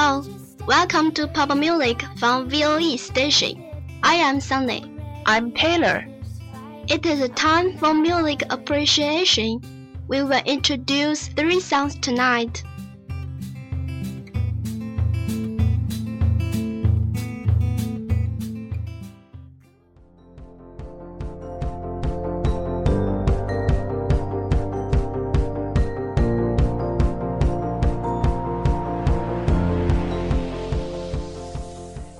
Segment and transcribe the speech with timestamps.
[0.00, 0.24] Hello,
[0.68, 3.64] welcome to Pop Music from VOE station.
[4.04, 4.84] I am Sunny.
[5.26, 6.06] I'm Taylor.
[6.86, 9.60] It is a time for music appreciation.
[10.06, 12.62] We will introduce three songs tonight.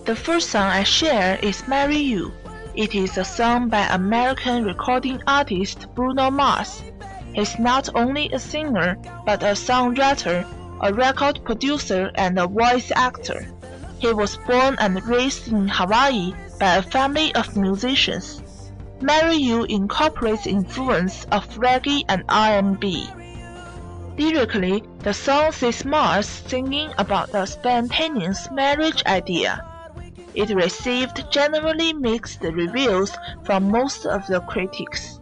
[0.09, 2.33] The first song I share is Marry You.
[2.75, 6.83] It is a song by American recording artist Bruno Mars.
[7.35, 10.47] He's not only a singer, but a songwriter,
[10.81, 13.49] a record producer, and a voice actor.
[13.99, 18.41] He was born and raised in Hawaii by a family of musicians.
[19.03, 23.11] Marry You incorporates influence of reggae and R&B.
[24.17, 29.68] Lyrically, the song sees Mars singing about the spontaneous marriage idea.
[30.38, 33.12] It received generally mixed reviews
[33.44, 35.20] from most of the critics,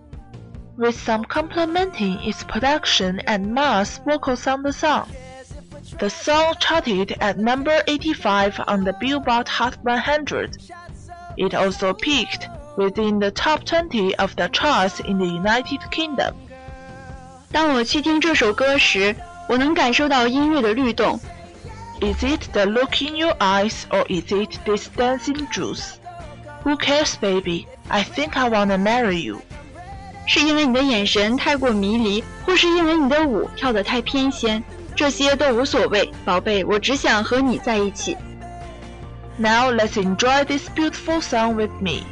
[0.77, 5.07] with some complimenting its production and Mars' vocals on the song.
[5.99, 10.57] The song charted at number 85 on the Billboard Hot 100.
[11.37, 12.47] It also peaked
[12.77, 16.35] within the top 20 of the charts in the United Kingdom.
[17.51, 19.13] 当我去听这首歌时，
[19.49, 21.19] 我能感受到音乐的律动。
[22.01, 25.99] Is it the look in your eyes or is it this dancing juice?
[26.63, 27.67] Who cares, baby?
[27.89, 29.41] I think I wanna marry you.
[30.27, 34.63] 是因为你的眼神太过迷离，或是因为你的舞跳得太翩跹，
[34.95, 38.15] 这些都无所谓，宝贝，我只想和你在一起。
[39.37, 42.03] Now let's enjoy this beautiful song with me.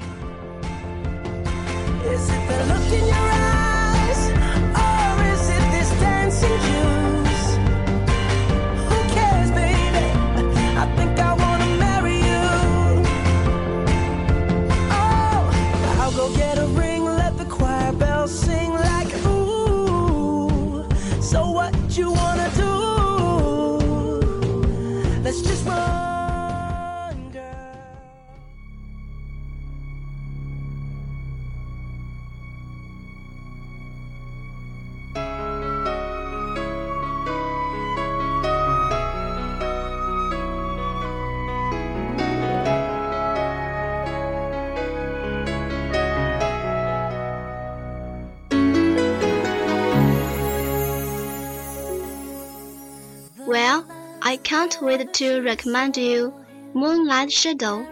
[54.35, 56.35] I can't wait to recommend you
[56.75, 57.87] Moonlight Shadow,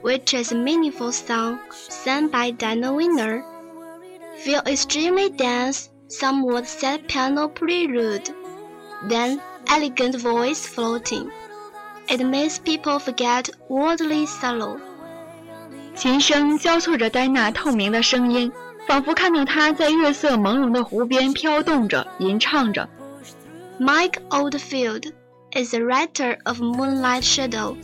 [0.00, 3.44] which is a meaningful song sung by Dana Winner.
[4.38, 8.30] Feel extremely dense, somewhat sad piano prelude,
[9.06, 9.38] then
[9.68, 11.30] elegant voice floating.
[12.08, 14.80] It makes people forget worldly sorrow.
[15.94, 18.50] 琴声交错着戴娜透明的声音，
[18.88, 22.88] 仿佛看到她在月色朦胧的湖边飘动着、吟唱着。
[23.78, 25.12] Mike Oldfield。
[25.55, 27.77] is the writer of Moonlight Shadow.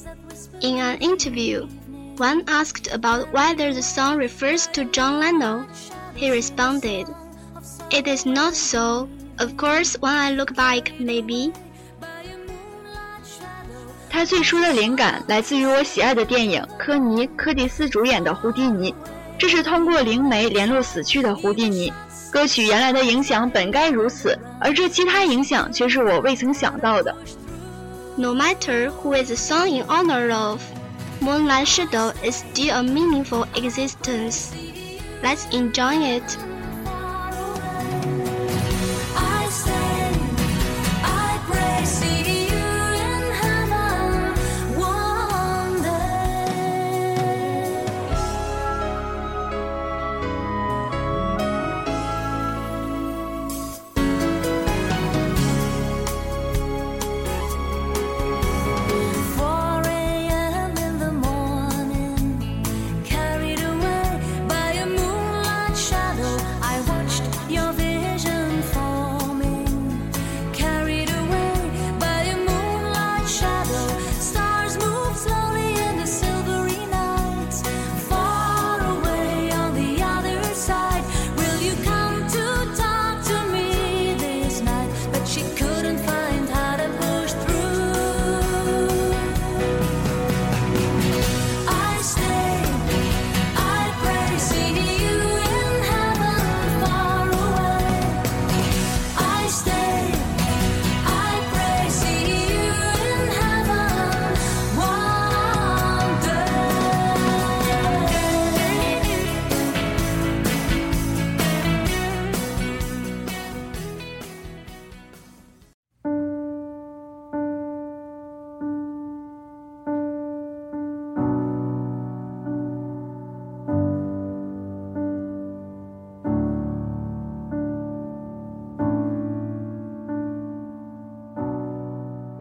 [0.61, 1.67] In an interview,
[2.17, 5.67] when asked about whether the song refers to John Lennon,
[6.15, 7.07] he responded,
[7.89, 9.07] It is not so.
[9.39, 11.51] Of course, when I look back, maybe.
[14.09, 18.91] 他最初的灵感来自于我喜爱的电影科尼·柯蒂斯主演的《胡迪尼》，
[19.37, 21.93] 这是通过灵媒联络死去的胡迪尼。
[22.31, 27.15] 歌曲原来的影响本该如此，而这其他影响却是我未曾想到的。
[28.18, 30.62] No matter who is the song in honor of,
[31.22, 34.54] Moonlight Shadow is still a meaningful existence.
[35.22, 36.36] Let's enjoy it.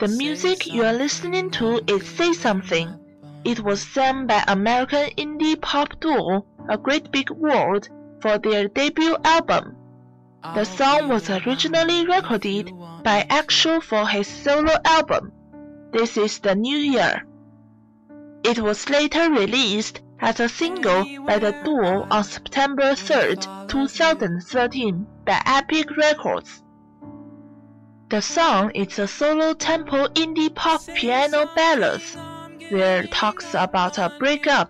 [0.01, 2.99] The music you are listening to is Say Something.
[3.45, 7.87] It was sung by American indie pop duo A Great Big World
[8.19, 9.77] for their debut album.
[10.55, 12.71] The song was originally recorded
[13.03, 15.33] by Axel for his solo album.
[15.91, 17.27] This is the New Year.
[18.43, 23.35] It was later released as a single by the duo on September 3,
[23.67, 26.63] 2013 by Epic Records.
[28.11, 32.01] The song is a solo tempo indie pop piano ballad
[32.67, 34.69] where it talks about a breakup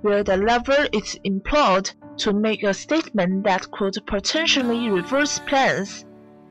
[0.00, 6.06] where the lover is implored to make a statement that could potentially reverse plans,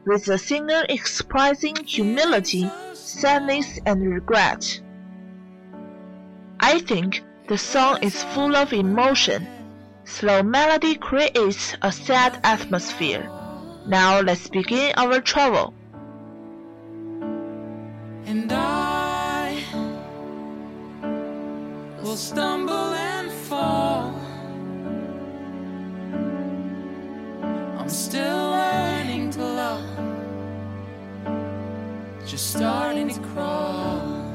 [0.06, 4.80] with the singer expressing humility, sadness, and regret.
[6.60, 9.48] I think the song is full of emotion.
[10.04, 13.28] Slow melody creates a sad atmosphere.
[13.88, 15.74] Now let's begin our travel.
[18.30, 19.64] And I
[22.04, 24.14] will stumble and fall.
[27.80, 29.86] I'm still learning to love,
[32.26, 34.27] just starting to crawl.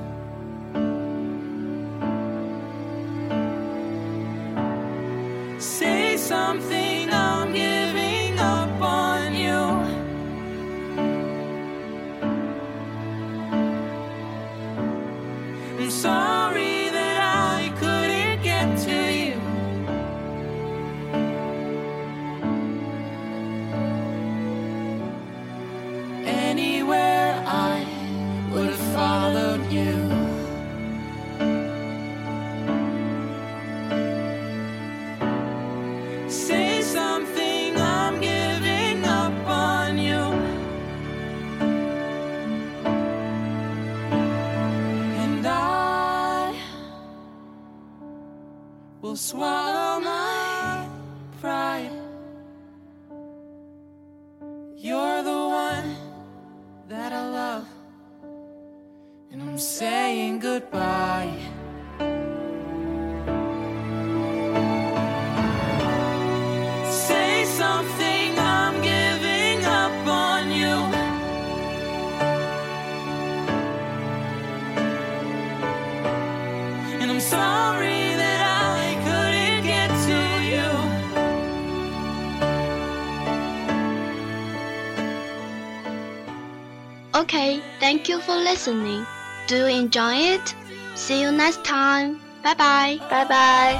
[49.12, 49.61] Will
[87.22, 89.06] Okay, thank you for listening.
[89.46, 90.56] Do you enjoy it?
[90.96, 92.20] See you next time.
[92.42, 92.98] Bye bye.
[93.08, 93.78] Bye bye.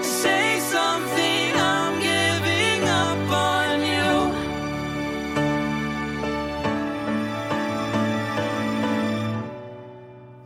[0.00, 4.14] Say something, I'm giving up on you.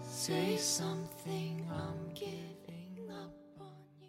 [0.08, 4.08] Say something, I'm giving up on you.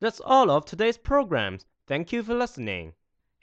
[0.00, 1.66] That's all of today's programs.
[1.88, 2.92] Thank you for listening.